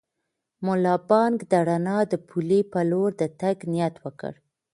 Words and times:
ملا 0.65 0.93
بانګ 1.09 1.37
د 1.51 1.53
رڼا 1.67 1.97
د 2.11 2.13
پولې 2.27 2.59
په 2.71 2.79
لور 2.89 3.09
د 3.19 3.23
تګ 3.39 3.57
نیت 3.71 3.95
وکړ. 4.03 4.33